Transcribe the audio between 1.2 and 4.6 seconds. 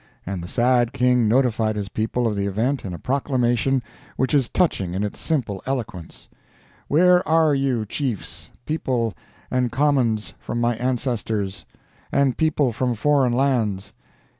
notified his people of the event in a proclamation which is